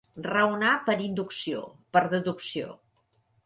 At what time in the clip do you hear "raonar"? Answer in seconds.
0.27-0.71